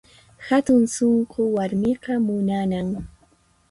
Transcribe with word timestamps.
Hatun 0.47 0.81
sunqu 0.95 1.41
warmiqa 1.55 2.13
munanan 2.25 2.87